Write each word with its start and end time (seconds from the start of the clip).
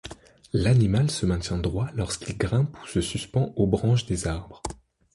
L’animal 0.53 1.11
se 1.11 1.27
maintient 1.27 1.59
droit 1.59 1.91
lorsqu’il 1.93 2.35
grimpe 2.35 2.75
ou 2.81 2.87
se 2.87 3.01
suspend 3.01 3.53
aux 3.55 3.67
branches 3.67 4.07
des 4.07 4.25
arbres. 4.25 4.63